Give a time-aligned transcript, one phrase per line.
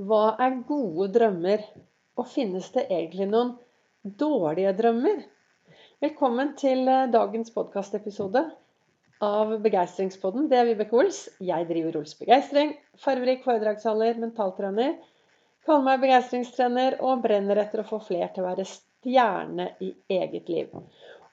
[0.00, 1.60] Hva er gode drømmer?
[2.16, 3.50] Og finnes det egentlig noen
[4.22, 5.18] dårlige drømmer?
[6.00, 8.42] Velkommen til eh, dagens podkastepisode
[9.28, 10.48] av Begeistringspodden.
[10.48, 11.20] Det er Vibeke Ols.
[11.44, 12.72] Jeg driver Ols Begeistring.
[13.04, 14.96] Farverik foredragsholder, mentaltrener.
[15.68, 20.48] Kaller meg begeistringstrener og brenner etter å få flere til å være stjerne i eget
[20.48, 20.72] liv.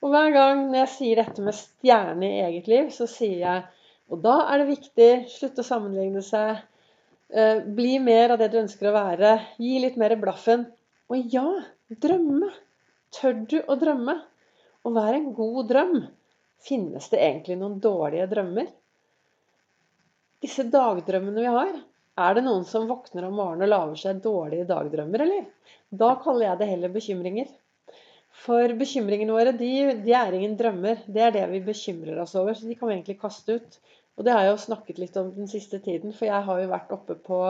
[0.04, 3.68] Og hver gang når jeg sier dette med stjerne i eget liv, så sier jeg
[4.12, 6.60] og da er det viktig slutte å sammenligne seg
[7.28, 9.34] bli mer av det du ønsker å være.
[9.60, 10.64] Gi litt mer blaffen.
[11.12, 11.48] Og ja,
[12.04, 12.52] drømme.
[13.16, 14.16] Tør du å drømme?
[14.88, 15.98] Å være en god drøm.
[16.64, 18.72] Finnes det egentlig noen dårlige drømmer?
[20.44, 21.78] Disse dagdrømmene vi har,
[22.18, 25.48] er det noen som våkner om morgenen og lager seg dårlige dagdrømmer, eller?
[25.90, 27.50] Da kaller jeg det heller bekymringer.
[28.46, 29.72] For bekymringene våre de,
[30.04, 31.02] de, er ingen drømmer.
[31.10, 32.54] Det er det vi bekymrer oss over.
[32.54, 33.80] Så de kan vi egentlig kaste ut.
[34.18, 36.72] Og det har jeg jo snakket litt om den siste tiden, for jeg har jo
[36.72, 37.42] vært oppe på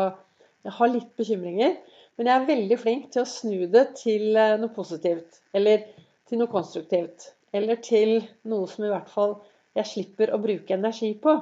[0.68, 1.76] Jeg har litt bekymringer,
[2.18, 5.38] men jeg er veldig flink til å snu det til eh, noe positivt.
[5.56, 5.86] Eller
[6.28, 7.30] til noe konstruktivt.
[7.56, 8.18] Eller til
[8.52, 9.38] noe som i hvert fall
[9.78, 11.38] jeg slipper å bruke energi på.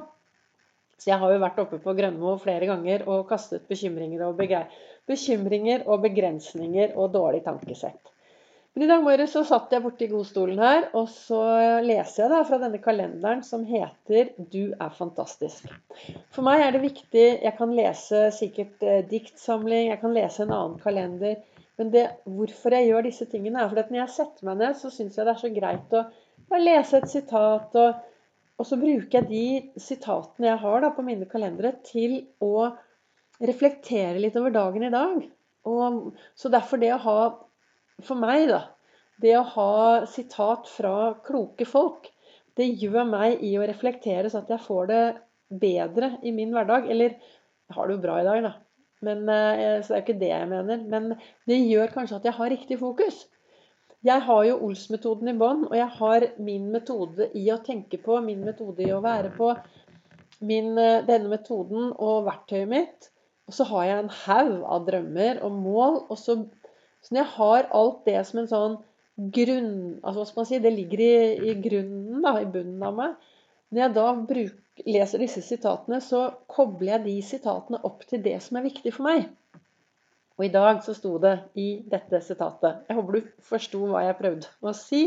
[1.00, 4.44] Så jeg har jo vært oppe på Grønmo flere ganger og kastet bekymringer og,
[5.10, 8.15] bekymringer og begrensninger og dårlig tankesett.
[8.76, 11.38] Men i dag morges så satt jeg borti godstolen her, og så
[11.80, 15.70] leser jeg da fra denne kalenderen som heter 'Du er fantastisk'.
[16.36, 20.52] For meg er det viktig Jeg kan lese sikkert eh, diktsamling, jeg kan lese en
[20.52, 21.38] annen kalender.
[21.80, 24.76] Men det, hvorfor jeg gjør disse tingene, er fordi at når jeg setter meg ned,
[24.76, 26.04] så syns jeg det er så greit å
[26.60, 27.80] lese et sitat.
[27.80, 28.04] Og,
[28.60, 32.68] og, så bruker jeg de sitatene jeg har da på mine kalendere, til å
[33.40, 35.26] reflektere litt over dagen i dag.
[35.64, 37.20] Og, så derfor det å ha
[38.04, 38.62] for meg, da,
[39.22, 39.72] det å ha
[40.10, 42.10] sitat fra kloke folk,
[42.56, 45.04] det gjør meg i å reflektere så at jeg får det
[45.62, 46.88] bedre i min hverdag.
[46.92, 48.54] Eller jeg har det jo bra i dag, da.
[49.06, 50.84] Men, eh, så det er jo ikke det jeg mener.
[50.92, 51.10] Men
[51.50, 53.26] det gjør kanskje at jeg har riktig fokus.
[54.06, 58.20] Jeg har jo Ols-metoden i bånn, og jeg har min metode i å tenke på,
[58.22, 59.50] min metode i å være på,
[60.46, 63.10] min, eh, denne metoden og verktøyet mitt.
[63.50, 66.06] Og så har jeg en haug av drømmer og mål.
[66.10, 66.38] og så
[67.06, 68.76] så når jeg har alt det som en sånn
[69.38, 69.74] grunn...
[70.02, 70.60] Altså hva skal man si?
[70.64, 71.16] Det ligger i,
[71.52, 73.32] i grunnen, da, i bunnen av meg.
[73.70, 78.40] Når jeg da bruk, leser disse sitatene, så kobler jeg de sitatene opp til det
[78.44, 79.30] som er viktig for meg.
[80.36, 84.18] Og i dag så sto det i dette sitatet Jeg håper du forsto hva jeg
[84.20, 85.06] prøvde å si.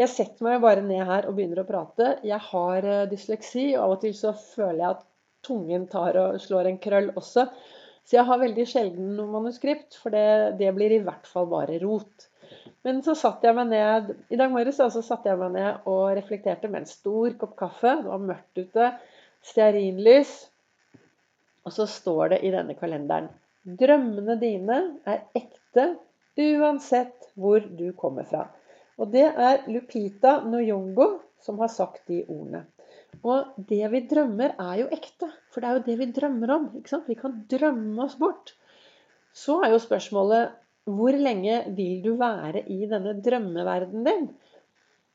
[0.00, 2.14] Jeg setter meg bare ned her og begynner å prate.
[2.24, 5.04] Jeg har uh, dysleksi, og av og til så føler jeg at
[5.46, 7.46] tungen tar og slår en krøll også.
[8.06, 11.80] Så jeg har veldig sjelden noe manuskript, for det, det, blir i hvert fall bare
[11.82, 12.28] rot.
[12.86, 16.12] Men så satt jeg meg ned i dag morges så satte jeg meg ned og
[16.14, 17.96] reflekterte med en stor kopp kaffe.
[17.98, 18.92] Det var mørkt ute.
[19.46, 20.36] Stearinlys.
[21.66, 23.26] Og så står det i denne kalenderen
[23.66, 24.76] Drømmene dine
[25.10, 25.96] er ekte
[26.38, 28.44] uansett hvor du kommer fra.
[29.02, 31.08] Og det er Lupita Nyongo
[31.42, 32.62] som har sagt de ordene.
[33.26, 35.28] Og det vi drømmer, er jo ekte.
[35.56, 36.64] For det er jo det vi drømmer om.
[36.76, 37.06] ikke sant?
[37.08, 38.50] Vi kan drømme oss bort.
[39.32, 40.50] Så er jo spørsmålet
[40.84, 44.26] hvor lenge vil du være i denne drømmeverdenen din?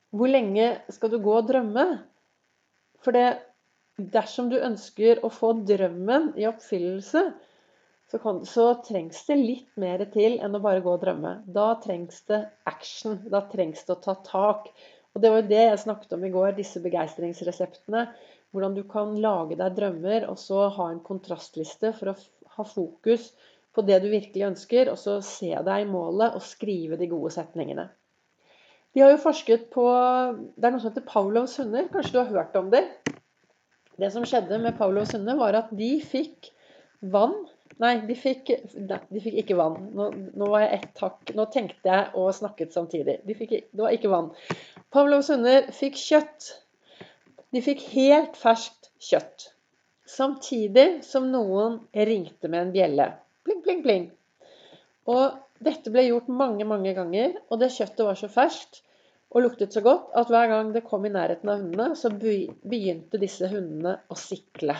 [0.10, 1.86] Hvor lenge skal du gå og drømme?
[3.06, 3.28] For det,
[4.02, 7.24] dersom du ønsker å få drømmen i oppfyllelse,
[8.10, 11.38] så, kan, så, trengs det litt mer til enn å bare gå og drømme.
[11.46, 13.22] Da trengs det action.
[13.30, 14.74] Da trengs det å ta tak.
[15.14, 18.08] Og det var jo det jeg snakket om i går, disse begeistringsreseptene.
[18.52, 22.18] Hvordan du kan lage deg drømmer, og så ha en kontrastliste for å
[22.58, 23.30] ha fokus
[23.72, 27.32] på det du virkelig ønsker, og så se deg i målet og skrive de gode
[27.34, 27.88] setningene.
[28.92, 29.86] De har jo forsket på
[30.58, 31.88] Det er noe som heter Pavlovs hunder.
[31.94, 32.84] Kanskje du har hørt om det?
[34.02, 36.52] Det som skjedde med Pavlovs hunder, var at de fikk
[37.00, 37.38] vann
[37.82, 39.78] Nei, de fikk, de fikk ikke vann.
[39.98, 43.16] Nå, nå, var jeg ett hakk Nå tenkte jeg og snakket samtidig.
[43.26, 44.28] De fikk, det var ikke vann.
[44.94, 46.52] Pavlovs hunder fikk kjøtt.
[47.52, 49.50] De fikk helt ferskt kjøtt.
[50.08, 53.08] Samtidig som noen ringte med en bjelle.
[53.48, 54.08] Pling, pling, pling.
[55.12, 58.82] Og dette ble gjort mange, mange ganger, og det kjøttet var så ferskt
[59.32, 63.20] og luktet så godt at hver gang det kom i nærheten av hundene, så begynte
[63.22, 64.76] disse hundene å sikle.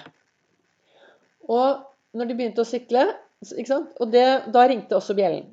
[1.48, 1.88] Og
[2.18, 3.08] når de begynte å sykle.
[3.42, 5.48] Og det, da ringte også bjellen.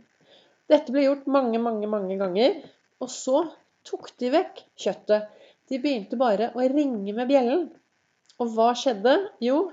[0.68, 2.58] Dette ble gjort mange, mange, mange ganger.
[3.00, 3.46] Og så
[3.88, 5.30] tok de vekk kjøttet.
[5.68, 7.68] De begynte bare å ringe med bjellen.
[8.38, 9.14] Og hva skjedde?
[9.44, 9.68] Jo,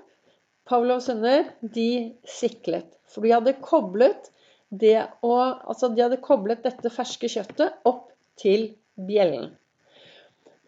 [0.65, 2.87] Pavlovs hunder de siklet.
[3.11, 4.31] For de hadde koblet
[4.73, 5.33] det å,
[5.69, 8.09] altså de hadde koblet dette ferske kjøttet opp
[8.41, 9.51] til bjellen.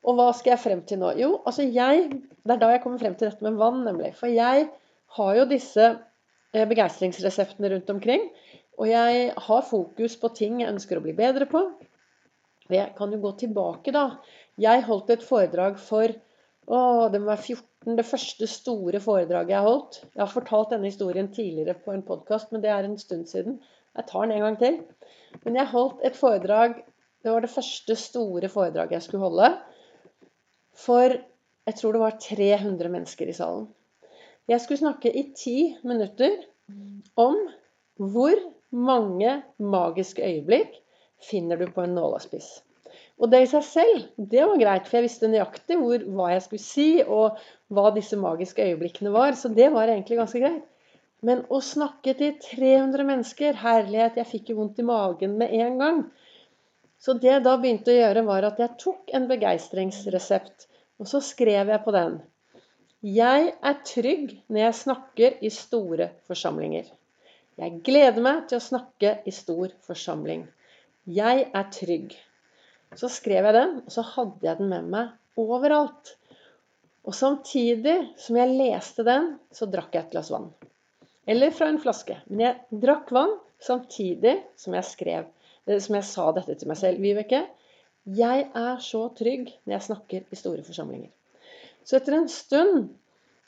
[0.07, 1.12] Og hva skal jeg frem til nå?
[1.19, 4.13] Jo, altså jeg Det er da jeg kommer frem til dette med vann, nemlig.
[4.15, 4.69] For jeg
[5.18, 5.89] har jo disse
[6.53, 8.29] begeistringsreseptene rundt omkring.
[8.77, 11.65] Og jeg har fokus på ting jeg ønsker å bli bedre på.
[12.71, 14.06] Jeg kan jo gå tilbake, da.
[14.57, 16.80] Jeg holdt et foredrag for å,
[17.13, 20.00] det være 14, det første store foredraget jeg holdt.
[20.15, 23.59] Jeg har fortalt denne historien tidligere på en podkast, men det er en stund siden.
[23.98, 24.80] Jeg tar den en gang til.
[25.45, 26.83] Men jeg holdt et foredrag
[27.25, 29.48] Det var det første store foredraget jeg skulle holde.
[30.77, 31.15] For
[31.68, 33.65] jeg tror det var 300 mennesker i salen.
[34.48, 36.38] Jeg skulle snakke i ti minutter
[37.19, 37.36] om
[37.98, 38.38] hvor
[38.71, 40.77] mange magiske øyeblikk
[41.30, 42.62] finner du på en nålespiss.
[43.18, 46.44] Og det i seg selv, det var greit, for jeg visste nøyaktig hvor, hva jeg
[46.46, 47.40] skulle si, og
[47.74, 49.34] hva disse magiske øyeblikkene var.
[49.34, 50.66] Så det var egentlig ganske greit.
[51.25, 55.81] Men å snakke til 300 mennesker Herlighet, jeg fikk jo vondt i magen med en
[55.81, 56.04] gang.
[57.02, 60.68] Så det jeg da begynte å gjøre, var at jeg tok en begeistringsresept,
[61.02, 62.20] og så skrev jeg på den.
[63.06, 66.86] Jeg er trygg når jeg snakker i store forsamlinger.
[67.58, 70.46] Jeg gleder meg til å snakke i stor forsamling.
[71.10, 72.13] Jeg er trygg.
[72.95, 76.13] Så skrev jeg den, og så hadde jeg den med meg overalt.
[77.07, 80.50] Og samtidig som jeg leste den, så drakk jeg et glass vann.
[81.28, 82.18] Eller fra en flaske.
[82.31, 85.28] Men jeg drakk vann samtidig som jeg skrev,
[85.68, 87.04] eh, som jeg sa dette til meg selv.
[87.04, 87.44] Vibeke,
[88.07, 91.12] jeg er så trygg når jeg snakker i store forsamlinger.
[91.84, 92.89] Så etter en stund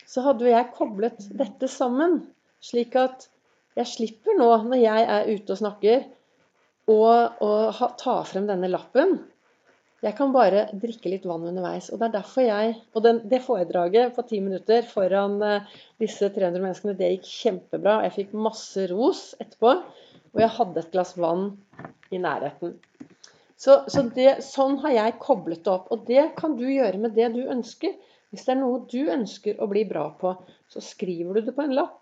[0.09, 2.21] så hadde jeg koblet dette sammen,
[2.63, 3.27] slik at
[3.77, 6.07] jeg slipper nå, når jeg er ute og snakker,
[6.89, 9.19] å, ta frem denne lappen.
[10.00, 11.89] Jeg kan bare drikke litt vann underveis.
[11.91, 16.30] Og det er derfor jeg Og den, det foredraget på ti minutter foran uh, disse
[16.31, 17.97] 300 menneskene, det gikk kjempebra.
[18.06, 19.74] Jeg fikk masse ros etterpå.
[20.31, 21.50] Og jeg hadde et glass vann
[22.15, 22.77] i nærheten.
[23.59, 25.89] Så, så det, sånn har jeg koblet det opp.
[25.91, 27.97] Og det kan du gjøre med det du ønsker.
[28.31, 30.31] Hvis det er noe du ønsker å bli bra på,
[30.71, 32.00] så skriver du det på en lapp.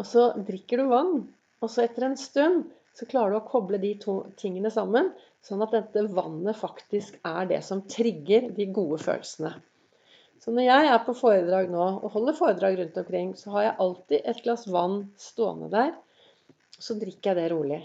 [0.00, 1.18] Og så drikker du vann.
[1.60, 2.64] Og så etter en stund
[2.94, 5.10] så klarer du å koble de to tingene sammen,
[5.44, 9.54] sånn at dette vannet faktisk er det som trigger de gode følelsene.
[10.44, 13.76] Så når jeg er på foredrag nå, og holder foredrag rundt omkring, så har jeg
[13.86, 15.92] alltid et glass vann stående der.
[16.76, 17.80] Så drikker jeg det rolig.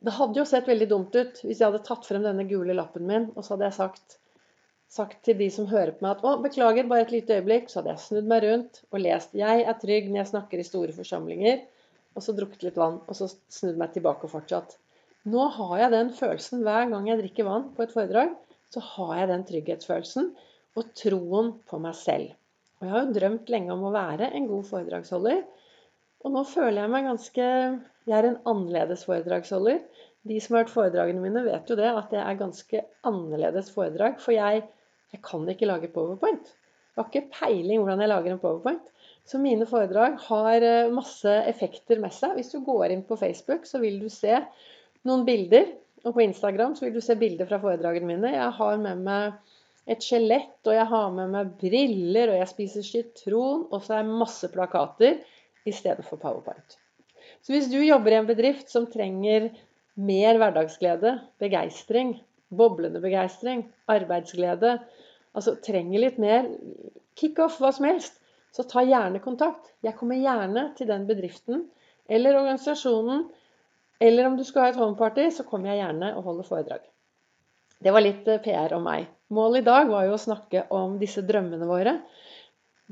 [0.00, 3.06] Det hadde jo sett veldig dumt ut hvis jeg hadde tatt frem denne gule lappen
[3.08, 4.20] min, og så hadde jeg sagt
[4.90, 7.78] sagt til de som hører på meg at å, beklager, bare et lite øyeblikk, så
[7.78, 10.94] hadde jeg snudd meg rundt og lest 'Jeg er trygg når jeg snakker i store
[10.96, 11.60] forsamlinger',
[12.16, 14.76] og så drukket litt vann, og så snudd meg tilbake og fortsatt.
[15.30, 18.34] Nå har jeg den følelsen hver gang jeg drikker vann på et foredrag.
[18.72, 20.30] Så har jeg den trygghetsfølelsen
[20.78, 22.32] og troen på meg selv.
[22.78, 25.42] Og jeg har jo drømt lenge om å være en god foredragsholder.
[26.24, 27.46] Og nå føler jeg meg ganske
[28.08, 29.82] Jeg er en annerledes foredragsholder.
[30.26, 34.16] De som har hørt foredragene mine, vet jo det, at det er ganske annerledes foredrag.
[34.22, 34.64] For jeg
[35.10, 36.52] jeg kan ikke lage powerpoint.
[37.00, 38.88] Jeg har ikke peiling hvordan jeg lager en powerpoint.
[39.24, 42.34] Så mine foredrag har eh, masse effekter med seg.
[42.36, 44.40] Hvis du går inn på Facebook, så vil du se
[45.08, 45.70] noen bilder.
[46.04, 48.34] Og på Instagram så vil du se bilder fra foredragene mine.
[48.34, 49.38] Jeg har med meg
[49.90, 54.06] et skjelett, og jeg har med meg briller, og jeg spiser sitron, og så er
[54.06, 55.18] det masse plakater
[55.68, 56.78] istedenfor powerpoint.
[57.40, 59.50] Så hvis du jobber i en bedrift som trenger
[60.00, 62.14] mer hverdagsglede, begeistring,
[62.50, 64.78] boblende begeistring, arbeidsglede,
[65.36, 66.48] altså trenger litt mer
[67.18, 68.16] kickoff, hva som helst,
[68.54, 69.70] så ta gjerne kontakt.
[69.84, 71.68] Jeg kommer gjerne til den bedriften
[72.10, 73.28] eller organisasjonen.
[74.00, 76.86] Eller om du skal ha et homeparty, så kommer jeg gjerne og holder foredrag.
[77.80, 79.06] Det var litt eh, PR om meg.
[79.32, 81.94] Målet i dag var jo å snakke om disse drømmene våre.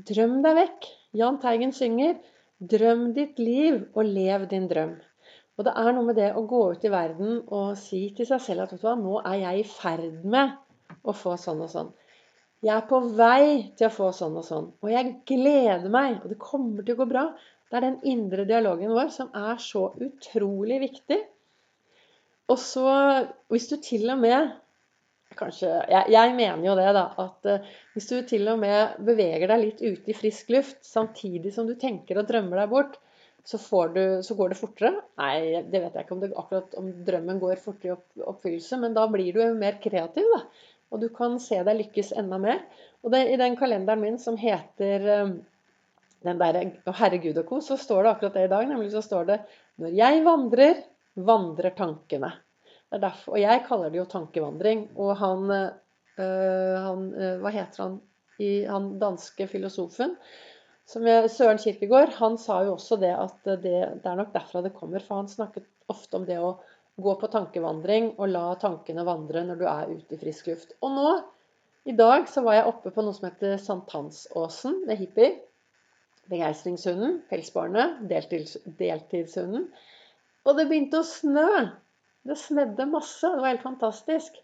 [0.09, 0.89] Drøm deg vekk.
[1.19, 2.19] Jahn Teigen synger
[2.59, 4.97] 'Drøm ditt liv og lev din drøm'.
[5.57, 8.41] Og det er noe med det å gå ut i verden og si til seg
[8.43, 10.57] selv at nå er jeg i ferd med
[11.03, 11.89] å få sånn og sånn.
[12.65, 14.71] Jeg er på vei til å få sånn og sånn.
[14.83, 17.25] Og jeg gleder meg, og det kommer til å gå bra.
[17.69, 21.19] Det er den indre dialogen vår som er så utrolig viktig.
[22.49, 22.87] Og så,
[23.53, 24.49] hvis du til og med
[25.39, 27.05] kanskje, jeg, jeg mener jo det, da.
[27.21, 31.53] At uh, hvis du til og med beveger deg litt ute i frisk luft samtidig
[31.55, 32.97] som du tenker og drømmer deg bort,
[33.47, 33.57] så,
[33.93, 34.91] du, så, går det fortere.
[35.21, 38.81] Nei, det vet jeg ikke om, det, akkurat om drømmen går fortere i opp, oppfyllelse,
[38.81, 40.41] men da blir du jo mer kreativ, da.
[40.89, 42.61] Og du kan se deg lykkes enda mer.
[43.03, 45.33] Og det, i den kalenderen min som heter um,
[46.25, 46.59] den der,
[46.99, 48.67] Herregud og co., så står det akkurat det i dag.
[48.67, 49.39] Nemlig så står det
[49.79, 50.83] Når jeg vandrer,
[51.15, 52.33] vandrer tankene.
[52.89, 54.87] Derfor, og jeg kaller det jo tankevandring.
[54.97, 57.99] Og han, øh, han øh, Hva heter han?
[58.39, 60.15] I, han danske filosofen
[60.89, 64.63] som jeg, Søren Kirkegård han sa jo også det at det, det er nok derfra
[64.65, 65.03] det kommer.
[65.05, 66.55] For han snakket ofte om det å
[66.99, 70.73] Gå på tankevandring og la tankene vandre når du er ute i frisk luft.
[70.83, 71.11] Og nå,
[71.87, 75.37] i dag, så var jeg oppe på noe som heter Sankthansåsen med hippier.
[76.29, 79.69] Begeistringshunden, pelsbarnet, deltids, deltidshunden.
[80.45, 81.47] Og det begynte å snø.
[82.27, 83.25] Det snedde masse.
[83.25, 84.35] Det var helt fantastisk.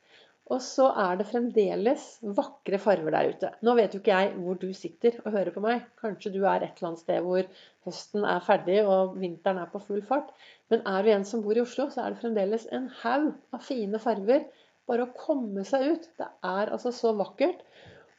[0.53, 2.03] Og så er det fremdeles
[2.37, 3.49] vakre farver der ute.
[3.65, 5.87] Nå vet jo ikke jeg hvor du sitter og hører på meg.
[5.97, 7.47] Kanskje du er et eller annet sted hvor
[7.87, 10.29] høsten er ferdig og vinteren er på full fart.
[10.69, 13.65] Men er du en som bor i Oslo, så er det fremdeles en haug av
[13.65, 14.45] fine farver.
[14.85, 16.07] Bare å komme seg ut.
[16.21, 17.65] Det er altså så vakkert.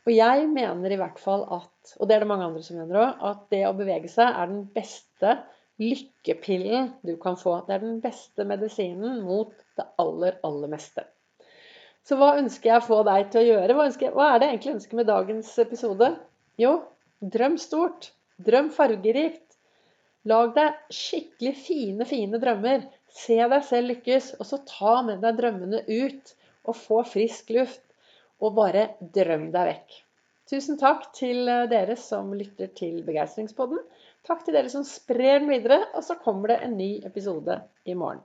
[0.07, 3.05] Og jeg mener i hvert fall at, og det er det mange andre som mener
[3.05, 5.39] òg, at det å bevege seg er den beste
[5.83, 7.61] lykkepillen du kan få.
[7.67, 11.07] Det er den beste medisinen mot det aller, aller meste.
[12.07, 13.75] Så hva ønsker jeg å få deg til å gjøre?
[13.75, 16.11] Hva, jeg, hva er det jeg egentlig ønsker med dagens episode?
[16.63, 16.77] Jo,
[17.35, 18.13] drøm stort.
[18.47, 19.57] Drøm fargerikt.
[20.31, 22.85] Lag deg skikkelig fine, fine drømmer.
[23.17, 24.29] Se deg selv lykkes.
[24.39, 26.33] Og så ta med deg drømmene ut
[26.67, 27.83] og få frisk luft.
[28.39, 29.99] Og bare drøm deg vekk.
[30.47, 33.83] Tusen takk til dere som lytter til Begeistringspodden.
[34.29, 35.83] Takk til dere som sprer den videre.
[35.99, 38.23] Og så kommer det en ny episode i morgen.